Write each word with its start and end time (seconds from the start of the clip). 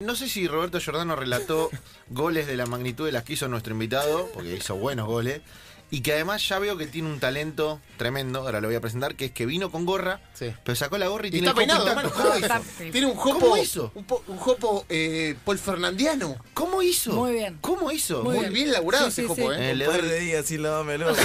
No 0.00 0.14
sé 0.14 0.28
si 0.28 0.46
Roberto 0.46 0.78
Giordano 0.78 1.16
relató 1.16 1.70
goles 2.08 2.46
de 2.46 2.56
la 2.56 2.66
magnitud 2.66 3.06
de 3.06 3.10
las 3.10 3.24
que 3.24 3.32
hizo 3.32 3.48
nuestro 3.48 3.72
invitado, 3.72 4.28
porque 4.32 4.54
hizo 4.54 4.76
buenos 4.76 5.08
goles, 5.08 5.40
y 5.90 6.00
que 6.02 6.12
además 6.12 6.46
ya 6.48 6.58
veo 6.58 6.76
que 6.76 6.86
tiene 6.86 7.08
un 7.08 7.18
talento 7.20 7.80
tremendo, 7.96 8.40
ahora 8.40 8.60
lo 8.60 8.68
voy 8.68 8.76
a 8.76 8.80
presentar, 8.80 9.14
que 9.14 9.26
es 9.26 9.30
que 9.32 9.46
vino 9.46 9.70
con 9.70 9.86
gorra, 9.86 10.20
Sí. 10.34 10.52
pero 10.64 10.76
sacó 10.76 10.98
la 10.98 11.08
gorra 11.08 11.26
y, 11.26 11.28
Y 11.28 11.30
tiene 11.32 11.46
está 11.48 11.56
peinado, 11.58 11.86
hermano. 11.88 12.10
¿Cómo 12.10 12.24
¿Cómo 12.30 12.36
hizo? 12.38 12.90
Tiene 12.92 13.06
un 13.06 13.16
jopo. 13.16 13.40
¿Cómo 13.40 13.56
hizo? 13.56 13.92
Un, 13.94 14.04
po- 14.04 14.22
un 14.26 14.36
jopo 14.38 14.84
eh, 14.88 15.34
Paul 15.44 15.58
Fernandiano. 15.58 16.36
¿Cómo 16.54 16.82
hizo? 16.82 17.12
Muy 17.12 17.32
bien. 17.32 17.58
¿Cómo 17.60 17.90
hizo? 17.90 18.22
Muy 18.22 18.34
Muy 18.34 18.40
bien. 18.40 18.52
bien 18.52 18.72
laburado 18.72 19.10
Sí, 19.10 19.22
ese 19.22 19.22
sí, 19.22 19.28
jopo, 19.28 19.52
sí. 19.54 19.58
¿eh? 19.60 19.70
Eh, 19.70 19.74
le 19.74 19.88
Un 19.88 19.94
par 19.94 20.02
de 20.04 20.20
días 20.20 20.46
sin 20.46 20.62
lavármelo. 20.62 21.12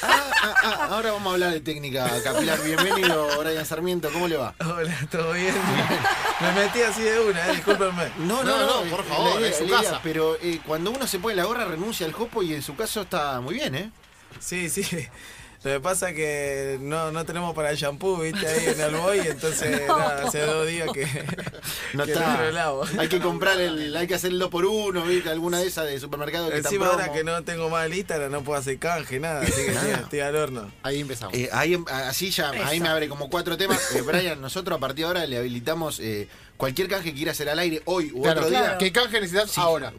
Ah, 0.00 0.30
ah, 0.42 0.54
ah, 0.62 0.88
ahora 0.92 1.10
vamos 1.12 1.30
a 1.30 1.34
hablar 1.34 1.52
de 1.52 1.60
técnica 1.60 2.08
capilar. 2.22 2.62
Bienvenido, 2.62 3.28
Brian 3.40 3.66
Sarmiento, 3.66 4.08
¿cómo 4.12 4.28
le 4.28 4.36
va? 4.36 4.54
Hola, 4.60 4.96
¿todo 5.10 5.32
bien? 5.32 5.52
Me 6.40 6.52
metí 6.52 6.80
así 6.82 7.02
de 7.02 7.20
una, 7.20 7.48
eh, 7.48 7.56
discúlpenme. 7.56 8.10
No, 8.18 8.42
No, 8.44 8.84
no, 8.84 8.90
por 8.90 9.04
favor, 9.04 9.40
idea, 9.40 9.50
es 9.50 9.58
su 9.58 9.64
idea, 9.64 9.78
casa. 9.82 10.00
Pero 10.02 10.36
eh, 10.40 10.60
cuando 10.66 10.90
uno 10.92 11.06
se 11.06 11.18
pone 11.18 11.34
la 11.34 11.44
gorra 11.44 11.64
renuncia 11.64 12.06
al 12.06 12.12
jopo 12.12 12.42
y 12.42 12.54
en 12.54 12.62
su 12.62 12.76
caso 12.76 13.02
está 13.02 13.40
muy 13.40 13.54
bien, 13.54 13.74
¿eh? 13.74 13.90
Sí, 14.40 14.68
sí. 14.68 14.84
Lo 15.64 15.72
que 15.72 15.80
pasa 15.80 16.10
es 16.10 16.14
que 16.14 16.78
no, 16.80 17.10
no 17.10 17.24
tenemos 17.24 17.52
para 17.52 17.72
el 17.72 17.76
shampoo, 17.76 18.18
viste, 18.18 18.46
ahí 18.46 18.66
en 18.66 18.80
el 18.80 18.94
boy, 18.94 19.18
entonces 19.18 19.82
nada, 19.88 20.24
hace 20.26 20.42
dos 20.42 20.68
días 20.68 20.88
que, 20.94 21.04
No 21.94 22.04
que 22.04 22.12
está. 22.12 22.52
no. 22.52 22.82
Hay 22.96 23.08
que 23.08 23.18
comprar 23.18 23.58
el, 23.60 23.96
hay 23.96 24.06
que 24.06 24.14
hacer 24.14 24.30
el 24.30 24.38
2 24.38 24.50
por 24.50 24.64
1 24.64 25.04
¿viste? 25.04 25.30
Alguna 25.30 25.58
de 25.58 25.66
esas 25.66 25.86
de 25.86 25.98
supermercado 25.98 26.48
que 26.48 26.58
Encima 26.58 26.86
en 26.86 26.92
ahora 26.92 27.12
que 27.12 27.24
no 27.24 27.42
tengo 27.42 27.68
más 27.70 27.86
el 27.86 27.94
Instagram, 27.94 28.30
no 28.30 28.44
puedo 28.44 28.56
hacer 28.56 28.78
canje, 28.78 29.18
nada, 29.18 29.40
así 29.40 29.50
que 29.50 29.72
estoy, 29.72 29.90
estoy 29.90 30.20
al 30.20 30.36
horno. 30.36 30.70
Ahí 30.84 31.00
empezamos. 31.00 31.34
Eh, 31.34 31.48
ahí, 31.52 31.74
em- 31.74 31.84
así 31.88 32.30
ya, 32.30 32.50
ahí 32.50 32.78
me 32.78 32.88
abre 32.88 33.08
como 33.08 33.28
cuatro 33.28 33.56
temas. 33.56 33.96
Eh, 33.96 34.02
Brian, 34.02 34.40
nosotros 34.40 34.76
a 34.76 34.80
partir 34.80 35.04
de 35.04 35.08
ahora 35.08 35.26
le 35.26 35.38
habilitamos 35.38 35.98
eh, 35.98 36.28
cualquier 36.56 36.86
canje 36.88 37.10
que 37.10 37.16
quiera 37.16 37.32
hacer 37.32 37.48
al 37.48 37.58
aire 37.58 37.82
hoy 37.84 38.12
u 38.14 38.22
claro, 38.22 38.42
otro 38.42 38.50
día. 38.50 38.60
claro. 38.60 38.78
¿Qué 38.78 38.92
canje 38.92 39.20
necesitas 39.20 39.58
ahora? 39.58 39.92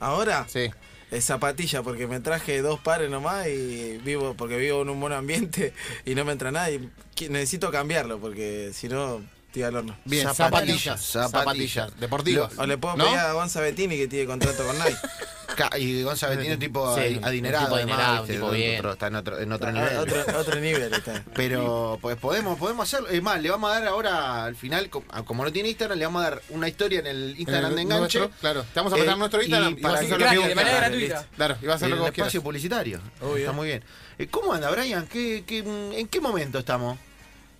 ¿Ahora? 0.00 0.44
Sí. 0.48 0.70
Es 1.14 1.26
zapatilla, 1.26 1.82
porque 1.82 2.06
me 2.08 2.18
traje 2.18 2.60
dos 2.60 2.80
pares 2.80 3.08
nomás 3.08 3.46
y 3.46 3.98
vivo, 4.04 4.34
porque 4.36 4.56
vivo 4.56 4.82
en 4.82 4.88
un 4.88 5.00
buen 5.00 5.12
ambiente 5.12 5.72
y 6.04 6.14
no 6.16 6.24
me 6.24 6.32
entra 6.32 6.50
nada 6.50 6.70
y 6.70 6.90
necesito 7.28 7.70
cambiarlo, 7.70 8.18
porque 8.18 8.72
si 8.74 8.88
no, 8.88 9.22
estoy 9.46 9.62
al 9.62 9.76
horno. 9.76 9.96
Bien, 10.04 10.24
Zapatillas, 10.34 11.00
zapatillas. 11.00 11.00
zapatillas. 11.00 11.30
Zapatillas. 11.30 12.00
Deportivas. 12.00 12.58
O 12.58 12.66
le 12.66 12.78
puedo 12.78 12.96
¿No? 12.96 13.04
pedir 13.04 13.18
a 13.18 13.32
Gonza 13.32 13.60
Bettini 13.60 13.96
que 13.96 14.08
tiene 14.08 14.26
contrato 14.26 14.66
con 14.66 14.76
Nike. 14.76 14.96
Y 15.78 16.02
González 16.02 16.38
tiene 16.38 16.54
un 16.54 16.60
tipo 16.60 16.94
Sí, 16.94 17.00
adi- 17.00 17.18
un 17.18 17.24
adinerado, 17.24 17.64
tipo 17.66 17.76
además, 17.76 17.94
adinerado, 17.98 18.22
un 18.22 18.28
¿viste? 18.28 18.34
tipo 18.42 18.50
bien. 18.50 18.78
Otro- 18.80 18.92
está 18.92 19.06
en 19.08 19.14
otro, 19.16 19.38
en 19.40 19.52
otro 19.52 19.68
Ah, 19.68 19.72
nivel. 19.72 19.96
Otro, 19.98 20.24
otro 20.38 20.60
nivel 20.60 20.92
está. 20.94 21.24
Pero 21.34 21.98
pues 22.02 22.16
podemos, 22.16 22.58
podemos 22.58 22.86
hacerlo. 22.88 23.08
Es 23.08 23.22
más, 23.22 23.40
le 23.40 23.50
vamos 23.50 23.70
a 23.70 23.74
dar 23.80 23.88
ahora 23.88 24.44
al 24.44 24.56
final, 24.56 24.90
como 24.90 25.44
no 25.44 25.52
tiene 25.52 25.68
Instagram, 25.70 25.98
le 25.98 26.04
vamos 26.04 26.20
a 26.24 26.30
dar 26.30 26.42
una 26.50 26.68
historia 26.68 27.00
en 27.00 27.06
el 27.06 27.34
Instagram 27.38 27.70
En 27.70 27.76
de 27.76 27.82
enganche. 27.82 28.18
nuestro, 28.18 28.40
claro. 28.40 28.62
Te 28.62 28.80
vamos 28.80 28.92
a 28.92 28.96
prestar 28.96 29.14
Eh, 29.16 29.18
nuestro 29.18 29.42
Instagram 29.42 29.70
y 29.70 29.78
y 29.78 29.82
para 29.82 29.94
vas 29.94 30.00
a 30.02 30.04
hacer 30.04 30.20
lo 30.20 30.42
que 30.42 30.48
de 30.48 30.54
manera 30.54 30.76
gratuita. 30.78 31.26
Claro, 31.36 31.56
y 31.62 31.66
vas 31.66 31.72
a 31.72 31.76
hacer 31.76 31.88
lo 31.90 31.96
que 31.96 32.08
espacio 32.10 32.26
quieras. 32.30 32.42
publicitario. 32.44 33.00
Obvio. 33.20 33.36
Está 33.38 33.52
muy 33.52 33.66
bien. 33.68 33.82
Eh, 34.18 34.26
¿Cómo 34.28 34.52
anda, 34.52 34.70
Brian? 34.70 35.06
¿Qué, 35.06 35.44
qué, 35.46 35.58
¿En 35.98 36.08
qué 36.08 36.20
momento 36.20 36.58
estamos? 36.58 36.98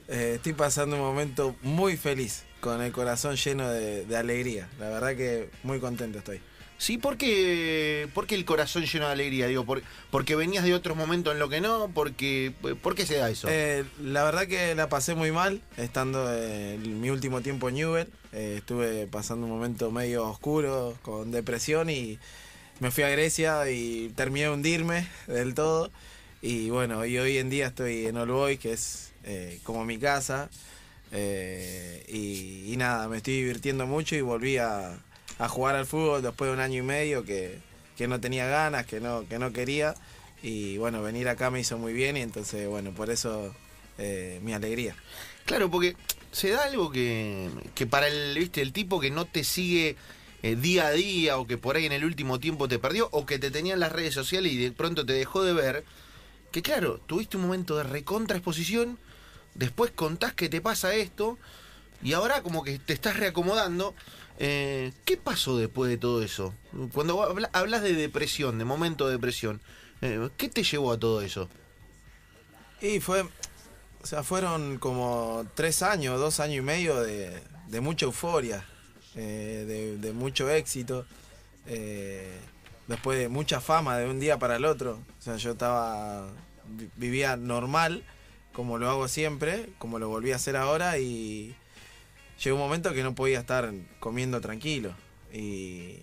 Eh, 0.08 0.34
estoy 0.36 0.52
pasando 0.52 0.96
un 0.96 1.02
momento 1.02 1.56
muy 1.62 1.96
feliz, 1.96 2.44
con 2.60 2.82
el 2.82 2.92
corazón 2.92 3.36
lleno 3.36 3.68
de, 3.70 4.04
de 4.04 4.16
alegría. 4.16 4.68
La 4.78 4.88
verdad 4.90 5.16
que 5.16 5.48
muy 5.62 5.80
contento 5.80 6.18
estoy. 6.18 6.40
Sí, 6.84 6.98
porque, 6.98 8.08
porque 8.12 8.34
el 8.34 8.44
corazón 8.44 8.84
lleno 8.84 9.06
de 9.06 9.12
alegría, 9.12 9.46
digo, 9.46 9.64
por- 9.64 9.80
porque 10.10 10.36
venías 10.36 10.64
de 10.64 10.74
otros 10.74 10.98
momentos 10.98 11.32
en 11.32 11.38
lo 11.38 11.48
que 11.48 11.62
no, 11.62 11.90
porque 11.94 12.52
¿por 12.82 12.94
qué 12.94 13.06
se 13.06 13.14
da 13.14 13.30
eso? 13.30 13.48
Eh, 13.50 13.84
la 14.02 14.22
verdad 14.22 14.46
que 14.46 14.74
la 14.74 14.90
pasé 14.90 15.14
muy 15.14 15.32
mal 15.32 15.62
estando 15.78 16.30
en 16.30 17.00
mi 17.00 17.08
último 17.08 17.40
tiempo 17.40 17.70
en 17.70 17.76
Newell. 17.76 18.08
Eh, 18.32 18.56
estuve 18.58 19.06
pasando 19.06 19.46
un 19.46 19.52
momento 19.52 19.90
medio 19.90 20.28
oscuro, 20.28 20.98
con 21.00 21.30
depresión 21.30 21.88
y 21.88 22.18
me 22.80 22.90
fui 22.90 23.04
a 23.04 23.08
Grecia 23.08 23.70
y 23.70 24.10
terminé 24.14 24.44
de 24.44 24.50
hundirme 24.52 25.08
del 25.26 25.54
todo. 25.54 25.90
Y 26.42 26.68
bueno, 26.68 27.06
y 27.06 27.16
hoy 27.16 27.38
en 27.38 27.48
día 27.48 27.68
estoy 27.68 28.04
en 28.08 28.18
All 28.18 28.28
Boys, 28.30 28.58
que 28.58 28.74
es 28.74 29.10
eh, 29.24 29.58
como 29.62 29.86
mi 29.86 29.96
casa. 29.96 30.50
Eh, 31.12 32.04
y 32.68 32.76
nada, 32.76 33.08
me 33.08 33.16
estoy 33.16 33.36
divirtiendo 33.36 33.86
mucho 33.86 34.16
y 34.16 34.20
volví 34.20 34.58
a, 34.58 34.98
a 35.38 35.48
jugar 35.48 35.76
al 35.76 35.86
fútbol 35.86 36.22
después 36.22 36.48
de 36.48 36.54
un 36.54 36.60
año 36.60 36.78
y 36.80 36.82
medio 36.82 37.24
que, 37.24 37.58
que 37.96 38.08
no 38.08 38.20
tenía 38.20 38.46
ganas, 38.46 38.86
que 38.86 39.00
no, 39.00 39.26
que 39.28 39.38
no 39.38 39.52
quería. 39.52 39.94
Y 40.42 40.76
bueno, 40.78 41.02
venir 41.02 41.28
acá 41.28 41.50
me 41.50 41.60
hizo 41.60 41.78
muy 41.78 41.92
bien 41.92 42.16
y 42.16 42.20
entonces, 42.20 42.68
bueno, 42.68 42.92
por 42.92 43.10
eso 43.10 43.54
eh, 43.98 44.40
mi 44.42 44.52
alegría. 44.52 44.94
Claro, 45.46 45.70
porque 45.70 45.96
se 46.32 46.50
da 46.50 46.64
algo 46.64 46.90
que, 46.90 47.48
que 47.74 47.86
para 47.86 48.08
el, 48.08 48.36
¿viste? 48.36 48.60
el 48.60 48.72
tipo 48.72 49.00
que 49.00 49.10
no 49.10 49.24
te 49.24 49.44
sigue 49.44 49.96
eh, 50.42 50.56
día 50.56 50.88
a 50.88 50.90
día 50.90 51.38
o 51.38 51.46
que 51.46 51.56
por 51.56 51.76
ahí 51.76 51.86
en 51.86 51.92
el 51.92 52.04
último 52.04 52.40
tiempo 52.40 52.68
te 52.68 52.78
perdió 52.78 53.08
o 53.12 53.24
que 53.24 53.38
te 53.38 53.50
tenía 53.50 53.74
en 53.74 53.80
las 53.80 53.92
redes 53.92 54.14
sociales 54.14 54.52
y 54.52 54.58
de 54.58 54.72
pronto 54.72 55.06
te 55.06 55.14
dejó 55.14 55.42
de 55.42 55.52
ver, 55.52 55.84
que 56.52 56.60
claro, 56.60 57.00
tuviste 57.06 57.36
un 57.36 57.44
momento 57.44 57.76
de 57.76 57.84
recontra 57.84 58.36
exposición, 58.36 58.98
después 59.54 59.90
contás 59.92 60.34
que 60.34 60.48
te 60.48 60.60
pasa 60.60 60.94
esto 60.94 61.38
y 62.02 62.12
ahora 62.12 62.42
como 62.42 62.62
que 62.62 62.78
te 62.78 62.92
estás 62.92 63.16
reacomodando. 63.16 63.94
Eh, 64.38 64.92
¿Qué 65.04 65.16
pasó 65.16 65.56
después 65.56 65.88
de 65.90 65.96
todo 65.96 66.22
eso? 66.22 66.54
Cuando 66.92 67.22
habla- 67.22 67.50
hablas 67.52 67.82
de 67.82 67.94
depresión, 67.94 68.58
de 68.58 68.64
momento 68.64 69.06
de 69.06 69.12
depresión, 69.12 69.60
eh, 70.02 70.28
¿qué 70.36 70.48
te 70.48 70.62
llevó 70.64 70.92
a 70.92 70.98
todo 70.98 71.20
eso? 71.22 71.48
Y 72.80 73.00
fue, 73.00 73.22
o 74.02 74.06
sea, 74.06 74.22
fueron 74.22 74.78
como 74.78 75.46
tres 75.54 75.82
años, 75.82 76.18
dos 76.18 76.40
años 76.40 76.58
y 76.58 76.60
medio 76.62 77.00
de, 77.02 77.40
mucha 77.80 78.06
euforia, 78.06 78.64
eh, 79.14 79.96
de, 79.96 80.12
mucho 80.12 80.50
éxito, 80.50 81.06
eh, 81.66 82.36
después 82.88 83.18
de 83.18 83.28
mucha 83.28 83.60
fama 83.60 83.96
de 83.98 84.08
un 84.08 84.18
día 84.20 84.38
para 84.38 84.56
el 84.56 84.64
otro. 84.64 84.98
O 85.18 85.22
sea, 85.22 85.36
yo 85.36 85.52
estaba, 85.52 86.26
vi- 86.68 86.90
vivía 86.96 87.36
normal, 87.36 88.04
como 88.52 88.78
lo 88.78 88.90
hago 88.90 89.06
siempre, 89.08 89.68
como 89.78 89.98
lo 90.00 90.08
volví 90.08 90.32
a 90.32 90.36
hacer 90.36 90.56
ahora 90.56 90.98
y 90.98 91.54
llegó 92.42 92.56
un 92.56 92.62
momento 92.62 92.92
que 92.92 93.02
no 93.02 93.14
podía 93.14 93.40
estar 93.40 93.72
comiendo 94.00 94.40
tranquilo. 94.40 94.94
Y 95.32 95.98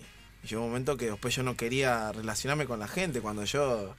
llegó 0.48 0.62
un 0.62 0.68
momento 0.68 0.96
que 0.96 1.06
después 1.06 1.34
yo 1.34 1.42
no 1.42 1.56
quería 1.56 2.12
relacionarme 2.12 2.66
con 2.66 2.78
la 2.78 2.88
gente 2.88 3.20
cuando 3.20 3.44
yo 3.44 3.94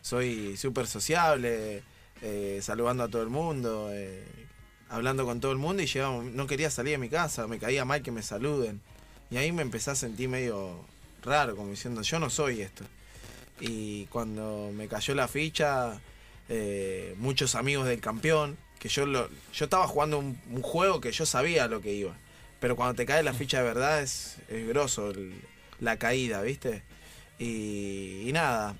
soy 0.00 0.56
súper 0.56 0.86
sociable, 0.86 1.82
eh, 2.20 2.60
saludando 2.62 3.04
a 3.04 3.08
todo 3.08 3.22
el 3.22 3.30
mundo, 3.30 3.88
eh, 3.92 4.24
hablando 4.88 5.24
con 5.24 5.40
todo 5.40 5.52
el 5.52 5.58
mundo 5.58 5.82
y 5.82 5.86
llegaba 5.86 6.22
no 6.22 6.46
quería 6.46 6.70
salir 6.70 6.92
de 6.92 6.98
mi 6.98 7.08
casa, 7.08 7.46
me 7.46 7.58
caía 7.58 7.84
mal 7.84 8.02
que 8.02 8.10
me 8.10 8.22
saluden. 8.22 8.80
Y 9.30 9.38
ahí 9.38 9.50
me 9.52 9.62
empecé 9.62 9.90
a 9.90 9.94
sentir 9.94 10.28
medio 10.28 10.84
raro, 11.22 11.56
como 11.56 11.70
diciendo, 11.70 12.02
yo 12.02 12.18
no 12.18 12.28
soy 12.28 12.60
esto. 12.60 12.84
Y 13.60 14.06
cuando 14.06 14.70
me 14.74 14.88
cayó 14.88 15.14
la 15.14 15.28
ficha, 15.28 16.00
eh, 16.48 17.14
muchos 17.18 17.54
amigos 17.54 17.86
del 17.86 18.00
campeón, 18.00 18.58
que 18.82 18.88
yo 18.88 19.06
lo, 19.06 19.28
yo 19.52 19.66
estaba 19.66 19.86
jugando 19.86 20.18
un, 20.18 20.36
juego 20.60 21.00
que 21.00 21.12
yo 21.12 21.24
sabía 21.24 21.68
lo 21.68 21.80
que 21.80 21.92
iba. 21.92 22.16
Pero 22.58 22.74
cuando 22.74 22.94
te 22.94 23.06
cae 23.06 23.22
la 23.22 23.32
ficha 23.32 23.58
de 23.58 23.62
verdad 23.62 24.02
es, 24.02 24.38
es 24.48 24.66
grosso 24.66 25.12
la 25.78 25.98
caída, 25.98 26.42
¿viste? 26.42 26.82
Y, 27.38 28.28
nada, 28.32 28.74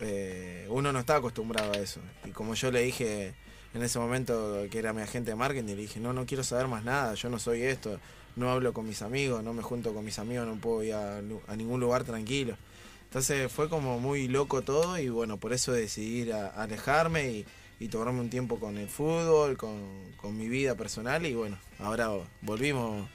eh, 0.00 0.66
uno 0.68 0.92
no 0.92 0.98
está 0.98 1.16
acostumbrado 1.16 1.72
a 1.72 1.78
eso. 1.78 2.00
Y 2.26 2.32
como 2.32 2.54
yo 2.54 2.70
le 2.70 2.82
dije 2.82 3.32
en 3.72 3.82
ese 3.82 3.98
momento 3.98 4.66
que 4.70 4.78
era 4.78 4.92
mi 4.92 5.00
agente 5.00 5.30
de 5.30 5.36
marketing, 5.36 5.68
le 5.68 5.76
dije, 5.76 6.00
no, 6.00 6.12
no 6.12 6.26
quiero 6.26 6.44
saber 6.44 6.68
más 6.68 6.84
nada, 6.84 7.14
yo 7.14 7.30
no 7.30 7.38
soy 7.38 7.62
esto, 7.62 7.98
no 8.36 8.50
hablo 8.50 8.74
con 8.74 8.86
mis 8.86 9.00
amigos, 9.00 9.42
no 9.42 9.54
me 9.54 9.62
junto 9.62 9.94
con 9.94 10.04
mis 10.04 10.18
amigos, 10.18 10.46
no 10.46 10.56
puedo 10.56 10.82
ir 10.82 10.92
a, 10.92 11.22
ningún 11.56 11.80
lugar 11.80 12.04
tranquilo. 12.04 12.58
Entonces 13.04 13.50
fue 13.50 13.70
como 13.70 14.00
muy 14.00 14.28
loco 14.28 14.60
todo 14.60 14.98
y 14.98 15.08
bueno, 15.08 15.38
por 15.38 15.54
eso 15.54 15.72
decidí 15.72 16.30
a 16.30 16.48
alejarme 16.48 17.30
y, 17.30 17.46
y 17.78 17.88
tomarme 17.88 18.20
un 18.20 18.30
tiempo 18.30 18.58
con 18.58 18.78
el 18.78 18.88
fútbol, 18.88 19.56
con, 19.56 20.12
con 20.16 20.36
mi 20.36 20.48
vida 20.48 20.74
personal 20.74 21.24
y 21.26 21.34
bueno, 21.34 21.58
ahora 21.78 22.10
volvimos, 22.40 23.06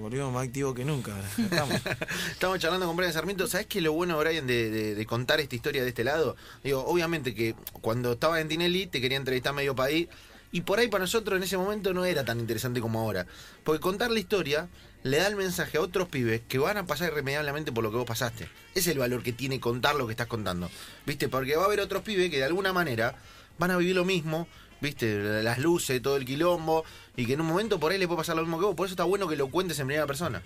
volvimos 0.00 0.32
más 0.32 0.46
activos 0.46 0.74
que 0.74 0.84
nunca. 0.84 1.12
estamos. 1.36 1.80
Estamos 2.32 2.58
charlando 2.58 2.86
con 2.86 2.96
Brian 2.96 3.12
Sarmiento. 3.12 3.46
¿Sabes 3.46 3.66
qué 3.66 3.78
es 3.78 3.84
lo 3.84 3.92
bueno, 3.92 4.18
Brian, 4.18 4.46
de, 4.46 5.04
contar 5.06 5.40
esta 5.40 5.54
historia 5.54 5.82
de 5.82 5.90
este 5.90 6.04
lado? 6.04 6.36
Digo, 6.64 6.84
obviamente 6.86 7.34
que 7.34 7.54
cuando 7.82 8.12
estaba 8.12 8.40
en 8.40 8.48
Tinelli 8.48 8.86
te 8.86 9.00
quería 9.00 9.18
entrevistar 9.18 9.54
medio 9.54 9.74
país. 9.74 10.08
Y 10.52 10.62
por 10.62 10.78
ahí 10.78 10.88
para 10.88 11.02
nosotros 11.02 11.36
en 11.36 11.42
ese 11.42 11.58
momento 11.58 11.92
no 11.92 12.04
era 12.04 12.24
tan 12.24 12.40
interesante 12.40 12.80
como 12.80 13.00
ahora. 13.00 13.26
Porque 13.64 13.80
contar 13.80 14.10
la 14.10 14.20
historia 14.20 14.68
le 15.02 15.18
da 15.18 15.26
el 15.26 15.36
mensaje 15.36 15.76
a 15.76 15.82
otros 15.82 16.08
pibes 16.08 16.40
que 16.48 16.58
van 16.58 16.78
a 16.78 16.86
pasar 16.86 17.10
irremediablemente 17.10 17.72
por 17.72 17.84
lo 17.84 17.90
que 17.90 17.98
vos 17.98 18.06
pasaste. 18.06 18.48
Es 18.74 18.86
el 18.86 18.98
valor 18.98 19.22
que 19.22 19.32
tiene 19.32 19.60
contar 19.60 19.96
lo 19.96 20.06
que 20.06 20.12
estás 20.12 20.28
contando. 20.28 20.70
¿Viste? 21.04 21.28
Porque 21.28 21.56
va 21.56 21.64
a 21.64 21.66
haber 21.66 21.80
otros 21.80 22.02
pibes 22.02 22.30
que 22.30 22.38
de 22.38 22.44
alguna 22.44 22.72
manera 22.72 23.16
van 23.58 23.70
a 23.70 23.76
vivir 23.76 23.94
lo 23.96 24.04
mismo. 24.04 24.46
¿Viste? 24.78 25.42
Las 25.42 25.58
luces, 25.58 26.02
todo 26.02 26.16
el 26.16 26.24
quilombo. 26.26 26.84
Y 27.16 27.24
que 27.26 27.32
en 27.32 27.40
un 27.40 27.46
momento 27.46 27.80
por 27.80 27.92
ahí 27.92 27.98
le 27.98 28.06
puede 28.06 28.18
pasar 28.18 28.36
lo 28.36 28.42
mismo 28.42 28.58
que 28.58 28.66
vos. 28.66 28.74
Por 28.74 28.86
eso 28.86 28.92
está 28.92 29.04
bueno 29.04 29.26
que 29.26 29.36
lo 29.36 29.48
cuentes 29.48 29.78
en 29.78 29.86
primera 29.86 30.06
persona. 30.06 30.42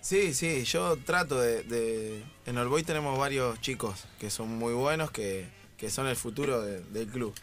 Sí, 0.00 0.34
sí, 0.34 0.64
yo 0.64 0.96
trato 0.98 1.40
de... 1.40 2.22
en 2.46 2.58
Olboy 2.58 2.82
tenemos 2.82 3.18
varios 3.18 3.60
chicos 3.60 4.04
que 4.18 4.30
son 4.30 4.48
muy 4.48 4.74
buenos, 4.74 5.10
que, 5.10 5.46
que 5.78 5.88
son 5.90 6.06
el 6.06 6.16
futuro 6.16 6.60
de- 6.60 6.80
del 6.80 7.08
club. 7.08 7.34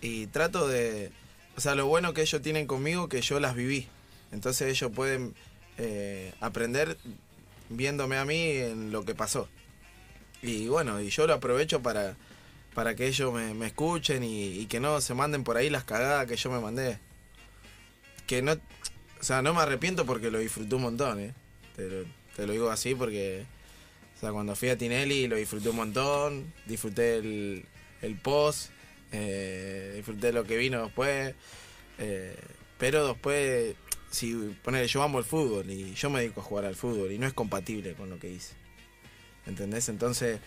Y 0.00 0.26
trato 0.28 0.66
de... 0.68 1.12
O 1.56 1.60
sea, 1.60 1.74
lo 1.76 1.86
bueno 1.86 2.12
que 2.14 2.22
ellos 2.22 2.42
tienen 2.42 2.66
conmigo 2.66 3.08
que 3.08 3.20
yo 3.20 3.38
las 3.38 3.54
viví. 3.54 3.86
Entonces 4.32 4.68
ellos 4.68 4.90
pueden 4.92 5.34
eh, 5.78 6.32
aprender 6.40 6.98
viéndome 7.68 8.16
a 8.16 8.24
mí 8.24 8.40
en 8.42 8.90
lo 8.90 9.04
que 9.04 9.14
pasó. 9.14 9.48
Y 10.42 10.66
bueno, 10.68 11.00
y 11.00 11.10
yo 11.10 11.26
lo 11.26 11.34
aprovecho 11.34 11.80
para, 11.80 12.16
para 12.74 12.94
que 12.94 13.06
ellos 13.06 13.32
me, 13.32 13.66
escuchen 13.66 14.22
y, 14.24 14.66
que 14.66 14.80
no 14.80 15.00
se 15.00 15.14
manden 15.14 15.44
por 15.44 15.56
ahí 15.56 15.70
las 15.70 15.84
cagadas 15.84 16.26
que 16.26 16.36
yo 16.36 16.50
me 16.50 16.60
mandé. 16.60 16.98
Que 18.26 18.42
no, 18.42 18.52
o 18.52 19.22
sea, 19.22 19.42
no 19.42 19.54
me 19.54 19.60
arrepiento 19.60 20.04
porque 20.04 20.30
lo 20.30 20.38
disfruté 20.38 20.74
un 20.74 20.82
montón, 20.82 21.20
¿eh? 21.20 21.34
Te 21.76 21.88
lo, 21.88 22.04
te 22.36 22.46
lo 22.46 22.52
digo 22.52 22.70
así 22.70 22.94
porque, 22.94 23.46
o 24.16 24.20
sea, 24.20 24.32
cuando 24.32 24.56
fui 24.56 24.68
a 24.68 24.76
Tinelli 24.76 25.28
lo 25.28 25.36
disfruté 25.36 25.68
un 25.70 25.76
montón, 25.76 26.52
disfruté 26.66 27.16
el, 27.16 27.64
el 28.02 28.16
post, 28.16 28.70
eh, 29.12 29.92
disfruté 29.96 30.32
lo 30.32 30.44
que 30.44 30.56
vino 30.56 30.82
después, 30.82 31.34
eh, 31.98 32.36
pero 32.78 33.06
después, 33.06 33.76
si 34.10 34.34
ponele, 34.62 34.88
yo 34.88 35.02
amo 35.02 35.18
el 35.18 35.24
fútbol 35.24 35.70
y 35.70 35.94
yo 35.94 36.10
me 36.10 36.20
dedico 36.20 36.40
a 36.40 36.44
jugar 36.44 36.64
al 36.64 36.74
fútbol 36.74 37.12
y 37.12 37.18
no 37.18 37.26
es 37.26 37.32
compatible 37.32 37.94
con 37.94 38.10
lo 38.10 38.18
que 38.18 38.30
hice. 38.30 38.54
¿Entendés? 39.46 39.88
Entonces, 39.88 40.40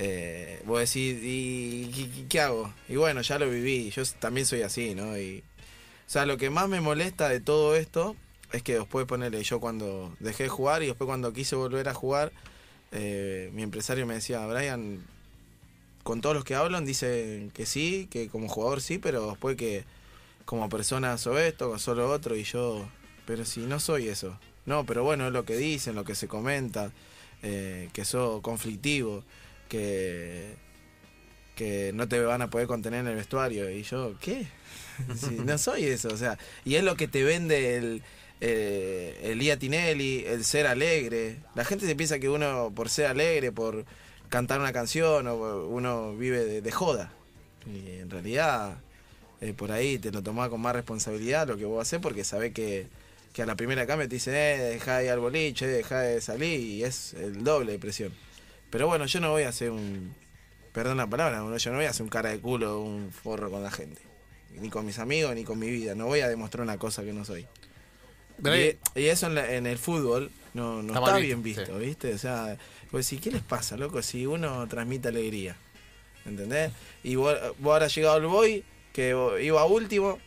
eh, 0.00 0.62
vos 0.64 0.78
decís, 0.78 1.18
¿y 1.20 2.26
qué, 2.28 2.40
hago? 2.40 2.72
Y 2.88 2.94
bueno, 2.94 3.20
ya 3.20 3.36
lo 3.40 3.50
viví, 3.50 3.90
yo 3.90 4.04
también 4.20 4.46
soy 4.46 4.62
así, 4.62 4.94
¿no? 4.94 5.10
O 5.10 5.42
sea, 6.06 6.24
lo 6.24 6.36
que 6.36 6.50
más 6.50 6.68
me 6.68 6.80
molesta 6.80 7.28
de 7.28 7.40
todo 7.40 7.74
esto 7.74 8.14
es 8.52 8.62
que 8.62 8.74
después 8.74 9.06
ponerle 9.06 9.42
yo 9.42 9.58
cuando 9.58 10.14
dejé 10.20 10.44
de 10.44 10.48
jugar 10.50 10.84
y 10.84 10.86
después 10.86 11.06
cuando 11.06 11.32
quise 11.32 11.56
volver 11.56 11.88
a 11.88 11.94
jugar, 11.94 12.32
eh, 12.92 13.50
mi 13.52 13.64
empresario 13.64 14.06
me 14.06 14.14
decía, 14.14 14.46
Brian, 14.46 15.04
con 16.04 16.20
todos 16.20 16.36
los 16.36 16.44
que 16.44 16.54
hablan 16.54 16.84
dicen 16.84 17.50
que 17.50 17.66
sí, 17.66 18.06
que 18.08 18.28
como 18.28 18.48
jugador 18.48 18.80
sí, 18.80 18.98
pero 18.98 19.30
después 19.30 19.56
que 19.56 19.84
como 20.44 20.68
persona 20.68 21.18
soy 21.18 21.42
esto, 21.42 21.76
soy 21.80 21.96
lo 21.96 22.08
otro, 22.08 22.36
y 22.36 22.44
yo, 22.44 22.88
pero 23.26 23.44
si 23.44 23.62
no 23.62 23.80
soy 23.80 24.08
eso. 24.08 24.38
No, 24.64 24.86
pero 24.86 25.02
bueno, 25.02 25.26
es 25.26 25.32
lo 25.32 25.44
que 25.44 25.56
dicen, 25.56 25.96
lo 25.96 26.04
que 26.04 26.14
se 26.14 26.28
comenta, 26.28 26.92
eh, 27.42 27.90
que 27.92 28.04
soy 28.04 28.40
conflictivo, 28.42 29.24
que, 29.68 30.54
que 31.54 31.92
no 31.94 32.08
te 32.08 32.20
van 32.20 32.42
a 32.42 32.50
poder 32.50 32.66
contener 32.66 33.00
en 33.00 33.08
el 33.08 33.16
vestuario. 33.16 33.70
Y 33.70 33.82
yo, 33.82 34.14
¿qué? 34.20 34.46
Sí, 35.16 35.38
no 35.44 35.56
soy 35.58 35.84
eso, 35.84 36.08
o 36.08 36.16
sea, 36.16 36.38
y 36.64 36.74
es 36.74 36.82
lo 36.82 36.96
que 36.96 37.06
te 37.06 37.22
vende 37.22 37.76
el, 37.76 38.02
eh, 38.40 39.20
el 39.22 39.58
Tinelli, 39.58 40.24
el 40.26 40.44
ser 40.44 40.66
alegre. 40.66 41.36
La 41.54 41.64
gente 41.64 41.86
se 41.86 41.94
piensa 41.94 42.18
que 42.18 42.28
uno, 42.28 42.72
por 42.74 42.88
ser 42.88 43.06
alegre, 43.06 43.52
por 43.52 43.84
cantar 44.28 44.60
una 44.60 44.72
canción, 44.72 45.26
o 45.28 45.66
uno 45.66 46.16
vive 46.16 46.44
de, 46.44 46.60
de 46.62 46.72
joda. 46.72 47.12
Y 47.66 47.98
en 48.00 48.10
realidad, 48.10 48.78
eh, 49.40 49.52
por 49.52 49.72
ahí 49.72 49.98
te 49.98 50.10
lo 50.10 50.22
tomás 50.22 50.48
con 50.48 50.60
más 50.60 50.74
responsabilidad 50.74 51.48
lo 51.48 51.56
que 51.56 51.64
vos 51.64 51.82
haces, 51.82 52.00
porque 52.00 52.24
sabés 52.24 52.52
que, 52.52 52.88
que 53.32 53.42
a 53.42 53.46
la 53.46 53.56
primera 53.56 53.86
cambio 53.86 54.08
te 54.08 54.16
dicen, 54.16 54.34
eh, 54.34 54.58
dejá 54.58 54.98
de 54.98 55.06
ir 55.06 55.10
al 55.10 55.20
boliche, 55.20 55.66
dejá 55.66 56.00
de 56.00 56.20
salir, 56.20 56.60
y 56.60 56.84
es 56.84 57.14
el 57.14 57.44
doble 57.44 57.72
de 57.72 57.78
presión. 57.78 58.12
Pero 58.70 58.86
bueno, 58.86 59.06
yo 59.06 59.20
no 59.20 59.30
voy 59.30 59.42
a 59.44 59.48
hacer 59.48 59.70
un. 59.70 60.14
Perdón 60.72 60.98
la 60.98 61.06
palabra, 61.06 61.38
yo 61.56 61.70
no 61.70 61.76
voy 61.76 61.86
a 61.86 61.90
hacer 61.90 62.02
un 62.02 62.10
cara 62.10 62.30
de 62.30 62.38
culo, 62.38 62.80
un 62.80 63.10
forro 63.10 63.50
con 63.50 63.62
la 63.62 63.70
gente 63.70 64.08
ni 64.60 64.70
con 64.70 64.86
mis 64.86 64.98
amigos, 64.98 65.34
ni 65.34 65.44
con 65.44 65.58
mi 65.58 65.70
vida. 65.70 65.94
No 65.94 66.06
voy 66.06 66.20
a 66.20 66.28
demostrar 66.28 66.62
una 66.62 66.78
cosa 66.78 67.02
que 67.02 67.12
no 67.12 67.24
soy. 67.24 67.46
Y, 68.44 69.00
y, 69.00 69.06
eso 69.06 69.26
en, 69.26 69.34
la, 69.34 69.52
en, 69.52 69.66
el 69.66 69.78
fútbol 69.78 70.30
no, 70.54 70.82
no 70.82 70.94
está, 70.94 71.06
está 71.06 71.18
bien 71.18 71.42
visto, 71.42 71.78
sí. 71.78 71.86
¿viste? 71.86 72.14
O 72.14 72.18
sea, 72.18 72.56
pues 72.90 73.06
si, 73.06 73.18
¿qué 73.18 73.32
les 73.32 73.42
pasa, 73.42 73.76
loco? 73.76 74.00
Si 74.00 74.26
uno 74.26 74.66
transmite 74.68 75.08
alegría, 75.08 75.56
¿entendés? 76.24 76.70
Y 77.02 77.16
vos, 77.16 77.36
vos 77.58 77.72
ahora 77.72 77.88
llegado 77.88 78.14
al 78.14 78.26
boy, 78.26 78.64
que 78.92 79.16
iba 79.42 79.64
último, 79.64 80.18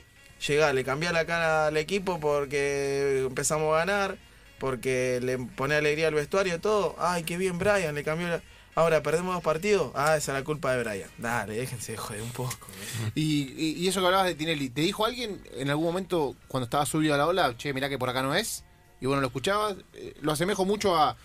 llegá, 0.46 0.74
le 0.74 0.84
cambié 0.84 1.12
la 1.14 1.26
cara 1.26 1.68
al 1.68 1.78
equipo 1.78 2.20
porque 2.20 3.24
empezamos 3.26 3.74
a 3.74 3.78
ganar, 3.78 4.18
porque 4.62 5.20
le 5.24 5.40
pone 5.40 5.74
alegría 5.74 6.08
al 6.08 6.14
vestuario 6.14 6.56
y 6.56 6.60
todo. 6.60 6.96
Ay, 7.00 7.24
qué 7.24 7.36
bien 7.36 7.58
Brian, 7.58 7.96
le 7.96 8.04
cambió 8.04 8.28
la... 8.28 8.44
Ahora, 8.76 9.02
¿perdemos 9.02 9.34
dos 9.34 9.44
partidos? 9.44 9.92
Ah, 9.96 10.16
esa 10.16 10.34
es 10.34 10.38
la 10.38 10.44
culpa 10.44 10.72
de 10.72 10.84
Brian. 10.84 11.10
Dale, 11.18 11.56
déjense 11.56 11.94
de 11.94 11.98
joder 11.98 12.22
un 12.22 12.30
poco. 12.30 12.68
Y, 13.16 13.54
y, 13.58 13.74
y, 13.80 13.88
eso 13.88 14.00
que 14.00 14.06
hablabas 14.06 14.28
de 14.28 14.36
Tinelli, 14.36 14.70
¿te 14.70 14.82
dijo 14.82 15.04
alguien 15.04 15.42
en 15.56 15.72
algún 15.72 15.86
momento 15.86 16.36
cuando 16.48 16.66
estaba 16.66 16.86
subido 16.86 17.16
a 17.16 17.18
la 17.18 17.26
ola, 17.26 17.58
che, 17.58 17.74
mirá 17.74 17.90
que 17.90 17.98
por 17.98 18.10
acá 18.10 18.22
no 18.22 18.36
es? 18.36 18.64
Y 19.02 19.08
bueno, 19.08 19.20
lo 19.20 19.28
escuchabas. 19.28 19.78
Eh, 19.96 20.14
lo 20.22 20.32
asemejo 20.32 20.64
mucho 20.64 20.96
a, 20.96 21.18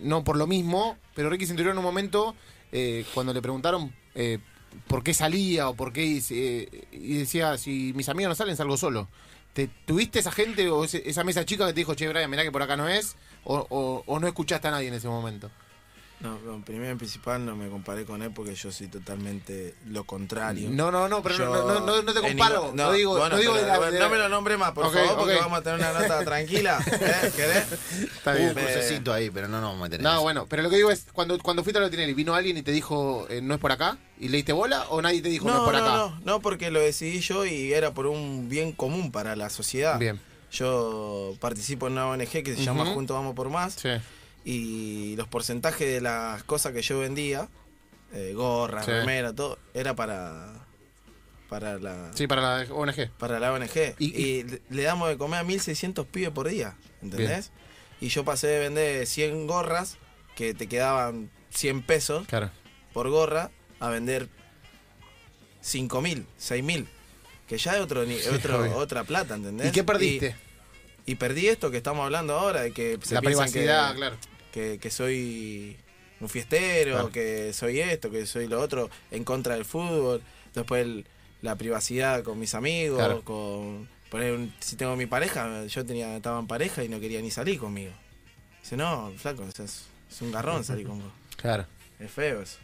No 0.00 0.24
por 0.24 0.38
lo 0.38 0.46
mismo, 0.46 0.96
pero 1.14 1.28
Ricky 1.28 1.44
Centurión 1.44 1.74
en 1.74 1.78
un 1.78 1.84
momento, 1.84 2.34
eh, 2.72 3.04
cuando 3.12 3.34
le 3.34 3.42
preguntaron 3.42 3.94
eh, 4.14 4.38
por 4.88 5.02
qué 5.04 5.12
salía 5.12 5.68
o 5.68 5.74
por 5.74 5.92
qué. 5.92 6.04
y 6.90 7.18
decía, 7.18 7.58
si 7.58 7.92
mis 7.94 8.08
amigos 8.08 8.30
no 8.30 8.34
salen, 8.34 8.56
salgo 8.56 8.78
solo. 8.78 9.08
¿Te, 9.52 9.68
¿Tuviste 9.84 10.18
esa 10.20 10.30
gente 10.30 10.68
o 10.70 10.84
esa 10.84 11.24
mesa 11.24 11.44
chica 11.44 11.66
que 11.66 11.72
te 11.72 11.80
dijo, 11.80 11.94
che, 11.94 12.08
Brian, 12.08 12.30
mirá 12.30 12.42
que 12.42 12.52
por 12.52 12.62
acá 12.62 12.76
no 12.76 12.88
es? 12.88 13.16
O, 13.44 13.66
o, 13.68 14.04
o 14.06 14.20
no 14.20 14.26
escuchaste 14.26 14.68
a 14.68 14.70
nadie 14.70 14.88
en 14.88 14.94
ese 14.94 15.08
momento? 15.08 15.50
No, 16.20 16.38
no, 16.40 16.62
primero 16.62 16.90
en 16.90 16.98
principal 16.98 17.46
no 17.46 17.56
me 17.56 17.70
comparé 17.70 18.04
con 18.04 18.22
él 18.22 18.30
porque 18.34 18.54
yo 18.54 18.70
soy 18.70 18.88
totalmente 18.88 19.74
lo 19.86 20.04
contrario. 20.04 20.68
No, 20.70 20.90
no, 20.90 21.08
no, 21.08 21.22
pero 21.22 21.34
yo, 21.34 21.46
no, 21.46 21.80
no, 21.80 22.02
no, 22.02 22.12
te 22.12 22.20
comparo. 22.20 22.72
No, 22.74 22.92
digo, 22.92 23.16
bueno, 23.16 23.36
no, 23.36 23.40
digo 23.40 23.54
pero, 23.54 23.64
de 23.64 23.80
la, 23.80 23.90
de 23.90 23.98
no 23.98 24.10
me 24.10 24.18
lo 24.18 24.28
nombre 24.28 24.58
más, 24.58 24.72
por 24.72 24.84
okay, 24.84 25.00
favor, 25.00 25.16
porque 25.16 25.32
okay. 25.32 25.42
vamos 25.42 25.58
a 25.60 25.62
tener 25.62 25.78
una 25.78 25.98
nota 25.98 26.22
tranquila. 26.22 26.78
¿Eh? 26.92 27.32
¿Querés? 27.34 27.72
Está 28.16 28.34
bien. 28.34 28.48
Un 28.50 28.54
crucecito 28.54 29.14
ahí, 29.14 29.30
pero 29.30 29.48
no 29.48 29.62
nos 29.62 29.70
vamos 29.70 29.80
a 29.80 29.82
meter. 29.84 30.02
No, 30.02 30.20
bueno, 30.20 30.46
pero 30.46 30.62
lo 30.62 30.68
que 30.68 30.76
digo 30.76 30.90
es, 30.90 31.06
cuando, 31.10 31.38
cuando 31.38 31.64
fuiste 31.64 31.78
a 31.78 31.82
lo 31.82 31.88
Tinelli, 31.88 32.12
¿vino 32.12 32.34
alguien 32.34 32.58
y 32.58 32.62
te 32.62 32.72
dijo, 32.72 33.26
eh, 33.30 33.40
no 33.40 33.54
es 33.54 33.60
por 33.60 33.72
acá? 33.72 33.96
¿Y 34.18 34.28
le 34.28 34.36
diste 34.36 34.52
bola 34.52 34.88
o 34.90 35.00
nadie 35.00 35.22
te 35.22 35.30
dijo, 35.30 35.48
no, 35.48 35.56
es 35.56 35.60
por 35.60 35.74
acá? 35.74 35.86
No, 35.86 36.20
no, 36.22 36.40
porque 36.40 36.70
lo 36.70 36.80
decidí 36.80 37.20
yo 37.20 37.46
y 37.46 37.72
era 37.72 37.94
por 37.94 38.06
un 38.06 38.50
bien 38.50 38.72
común 38.72 39.10
para 39.10 39.36
la 39.36 39.48
sociedad. 39.48 39.98
Bien. 39.98 40.20
Yo 40.52 41.34
participo 41.40 41.86
en 41.86 41.94
una 41.94 42.08
ONG 42.08 42.28
que 42.28 42.44
se 42.44 42.52
uh 42.52 42.56
-huh. 42.56 42.64
llama 42.64 42.84
Juntos 42.86 43.16
Vamos 43.16 43.34
por 43.34 43.48
Más. 43.48 43.74
Sí 43.74 43.88
y 44.44 45.16
los 45.16 45.28
porcentajes 45.28 45.86
de 45.86 46.00
las 46.00 46.42
cosas 46.44 46.72
que 46.72 46.82
yo 46.82 46.98
vendía, 46.98 47.48
eh, 48.12 48.32
gorra, 48.34 48.82
sí. 48.82 48.90
remera, 48.90 49.32
todo, 49.32 49.58
era 49.74 49.94
para 49.94 50.66
para 51.48 51.78
la 51.78 52.12
Sí, 52.14 52.26
para 52.26 52.64
la 52.64 52.72
ONG. 52.72 53.10
Para 53.18 53.40
la 53.40 53.52
ONG. 53.52 53.96
Y, 53.98 54.06
y 54.06 54.60
le 54.70 54.82
damos 54.82 55.08
de 55.08 55.18
comer 55.18 55.40
a 55.40 55.44
1600 55.44 56.06
pibes 56.06 56.30
por 56.30 56.48
día, 56.48 56.76
¿entendés? 57.02 57.50
Bien. 57.50 57.60
Y 58.00 58.08
yo 58.08 58.24
pasé 58.24 58.46
de 58.46 58.58
vender 58.60 59.06
100 59.06 59.46
gorras 59.46 59.98
que 60.36 60.54
te 60.54 60.68
quedaban 60.68 61.30
100 61.50 61.82
pesos 61.82 62.26
claro. 62.26 62.50
por 62.92 63.10
gorra 63.10 63.50
a 63.80 63.88
vender 63.88 64.28
5000, 65.60 66.26
6000, 66.38 66.88
que 67.46 67.58
ya 67.58 67.76
es 67.76 67.80
otro, 67.80 68.02
otro 68.32 68.78
otra 68.78 69.04
plata, 69.04 69.34
¿entendés? 69.34 69.68
¿Y 69.68 69.72
qué 69.72 69.84
perdiste? 69.84 70.36
Y, 71.04 71.12
y 71.12 71.14
perdí 71.16 71.48
esto 71.48 71.70
que 71.70 71.76
estamos 71.76 72.04
hablando 72.04 72.38
ahora, 72.38 72.62
de 72.62 72.72
que 72.72 72.98
se 73.02 73.14
la 73.14 73.22
privacidad, 73.22 73.90
que, 73.90 73.96
claro 73.96 74.16
que, 74.52 74.78
que 74.78 74.90
soy 74.90 75.76
un 76.20 76.28
fiestero, 76.28 76.92
claro. 76.92 77.10
que 77.10 77.52
soy 77.52 77.80
esto, 77.80 78.10
que 78.10 78.26
soy 78.26 78.46
lo 78.46 78.60
otro, 78.60 78.90
en 79.10 79.24
contra 79.24 79.54
del 79.54 79.64
fútbol. 79.64 80.22
Después 80.54 80.82
el, 80.82 81.06
la 81.42 81.56
privacidad 81.56 82.22
con 82.22 82.38
mis 82.38 82.54
amigos, 82.54 82.98
claro. 82.98 83.22
con 83.22 83.88
poner 84.10 84.48
si 84.60 84.76
tengo 84.76 84.96
mi 84.96 85.06
pareja, 85.06 85.64
yo 85.66 85.86
tenía 85.86 86.16
estaba 86.16 86.38
en 86.38 86.46
pareja 86.46 86.84
y 86.84 86.88
no 86.88 87.00
quería 87.00 87.20
ni 87.22 87.30
salir 87.30 87.58
conmigo. 87.58 87.92
Dice, 88.62 88.76
no, 88.76 89.12
flaco, 89.16 89.44
es, 89.44 89.58
es 89.60 90.20
un 90.20 90.32
garrón 90.32 90.64
salir 90.64 90.86
con 90.86 90.98
vos. 90.98 91.12
Claro. 91.36 91.64
Es 91.98 92.10
feo 92.10 92.42
eso. 92.42 92.58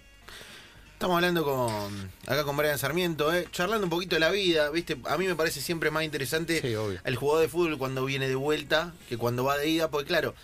Estamos 0.92 1.16
hablando 1.16 1.44
con 1.44 2.10
acá 2.26 2.44
con 2.44 2.56
Brian 2.56 2.78
Sarmiento, 2.78 3.32
¿eh? 3.32 3.48
charlando 3.52 3.84
un 3.84 3.90
poquito 3.90 4.16
de 4.16 4.20
la 4.20 4.30
vida, 4.30 4.70
¿viste? 4.70 4.98
A 5.04 5.16
mí 5.18 5.26
me 5.26 5.34
parece 5.34 5.60
siempre 5.60 5.90
más 5.90 6.04
interesante 6.04 6.60
sí, 6.60 6.74
el 7.04 7.16
jugador 7.16 7.42
de 7.42 7.48
fútbol 7.48 7.76
cuando 7.78 8.04
viene 8.04 8.28
de 8.28 8.34
vuelta 8.34 8.94
que 9.08 9.18
cuando 9.18 9.44
va 9.44 9.58
de 9.58 9.68
ida, 9.68 9.90
porque 9.90 10.08
claro, 10.08 10.34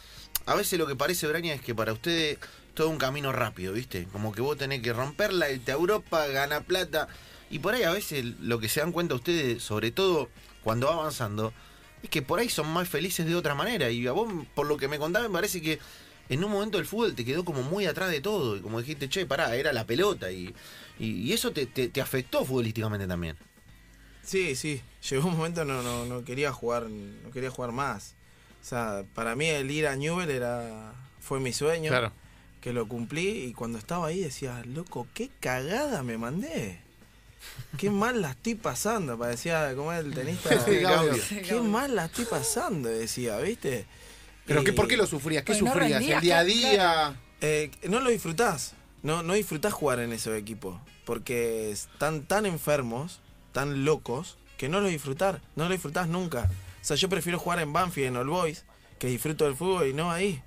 a 0.47 0.55
veces 0.55 0.79
lo 0.79 0.87
que 0.87 0.97
parece, 0.97 1.27
Braña, 1.27 1.55
es 1.55 1.61
que 1.61 1.75
para 1.75 1.93
ustedes 1.93 2.39
todo 2.75 2.89
un 2.89 2.99
camino 2.99 3.33
rápido, 3.33 3.73
¿viste? 3.73 4.07
Como 4.13 4.33
que 4.33 4.41
vos 4.41 4.57
tenés 4.57 4.83
que 4.83 4.93
romperla, 4.93 5.51
irte 5.51 5.73
a 5.73 5.75
Europa, 5.75 6.27
ganar 6.27 6.65
plata. 6.65 7.09
Y 7.51 7.59
por 7.59 7.75
ahí 7.75 7.83
a 7.83 7.91
veces 7.91 8.25
lo 8.41 8.59
que 8.59 8.69
se 8.69 8.81
dan 8.81 8.93
cuenta 8.93 9.15
ustedes, 9.15 9.63
sobre 9.63 9.91
todo 9.91 10.31
cuando 10.63 10.87
va 10.87 10.95
avanzando, 10.95 11.53
es 12.03 12.09
que 12.09 12.23
por 12.23 12.39
ahí 12.39 12.49
son 12.49 12.69
más 12.69 12.89
felices 12.89 13.27
de 13.27 13.35
otra 13.35 13.55
manera. 13.55 13.91
Y 13.91 14.07
a 14.07 14.13
vos, 14.13 14.33
por 14.55 14.67
lo 14.67 14.77
que 14.77 14.89
me 14.89 14.99
contaba, 14.99 15.29
me 15.29 15.35
parece 15.35 15.61
que 15.61 15.79
en 16.29 16.43
un 16.43 16.51
momento 16.51 16.79
el 16.79 16.87
fútbol 16.87 17.15
te 17.15 17.25
quedó 17.25 17.45
como 17.45 17.63
muy 17.63 17.87
atrás 17.87 18.11
de 18.11 18.21
todo. 18.21 18.57
Y 18.57 18.61
como 18.61 18.81
dijiste, 18.81 19.09
che, 19.09 19.27
pará, 19.27 19.55
era 19.55 19.73
la 19.73 19.87
pelota. 19.87 20.31
Y, 20.33 20.55
y, 20.99 21.11
y 21.11 21.33
eso 21.33 21.53
te, 21.53 21.67
te, 21.67 21.89
te, 21.89 22.01
afectó 22.01 22.45
futbolísticamente 22.45 23.07
también. 23.07 23.37
Sí, 24.23 24.57
sí. 24.57 24.81
Llegó 25.11 25.29
un 25.29 25.37
momento 25.37 25.65
no, 25.65 25.83
no, 25.83 26.07
no 26.07 26.25
quería 26.25 26.53
jugar, 26.53 26.89
no 26.89 27.31
quería 27.33 27.51
jugar 27.51 27.73
más. 27.73 28.15
O 28.63 28.65
sea, 28.65 29.05
para 29.15 29.35
mí 29.35 29.47
el 29.47 29.71
ir 29.71 29.89
a 29.89 29.97
Newell 29.97 30.31
era 30.31 30.95
fue 31.21 31.41
mi 31.41 31.53
sueño. 31.53 31.91
Claro. 31.91 32.13
Que 32.61 32.73
lo 32.73 32.87
cumplí 32.87 33.47
y 33.47 33.53
cuando 33.55 33.77
estaba 33.77 34.07
ahí 34.07 34.21
decía, 34.21 34.63
loco, 34.65 35.09
qué 35.15 35.31
cagada 35.41 36.05
me 36.05 36.17
mandé. 36.17 36.79
Qué 37.77 37.91
mal 37.91 38.23
la 38.23 38.31
estoy 38.31 38.55
pasando, 38.55 39.19
parecía 39.19 39.75
como 39.75 39.93
el 39.93 40.15
tenista. 40.15 40.51
Sí, 41.29 41.41
qué 41.43 41.61
mal 41.61 41.97
la 41.97 42.05
estoy 42.05 42.25
pasando, 42.25 42.89
decía, 42.89 43.39
¿viste? 43.39 43.87
¿Pero 44.47 44.63
y... 44.63 44.65
qué, 44.65 44.73
por 44.73 44.87
qué 44.87 44.97
lo 44.97 45.07
sufrías? 45.07 45.43
¿Qué 45.43 45.55
pues 45.55 45.59
sufrías? 45.59 46.01
No 46.01 46.15
¿El 46.15 46.21
día 46.21 46.39
a 46.39 46.45
día? 46.45 47.17
Eh, 47.41 47.71
no 47.89 48.01
lo 48.01 48.11
disfrutás. 48.11 48.75
No, 49.03 49.25
no 49.25 49.35
disfrutás 49.35 49.73
jugar 49.73 49.99
en 49.99 50.13
ese 50.13 50.37
equipo. 50.37 50.81
Porque 51.05 51.73
están 51.73 52.23
tan 52.23 52.47
enfermos, 52.47 53.21
tan 53.53 53.85
locos, 53.85 54.39
que 54.57 54.69
no 54.69 54.81
lo 54.81 54.87
disfrutar. 54.87 55.41
No 55.57 55.65
lo 55.65 55.73
disfrutás 55.73 56.07
nunca. 56.07 56.49
Sea, 56.83 56.97
yo 56.97 57.09
prefiero 57.09 57.39
jugar 57.39 57.61
en 57.61 57.73
Banfield, 57.73 58.09
en 58.09 58.17
All 58.17 58.29
Boys, 58.29 58.65
que 58.99 59.07
disfruto 59.07 59.45
del 59.45 59.57
fútbol 59.57 59.87
y 59.87 59.95
no 59.95 60.11
ahí. 60.11 60.43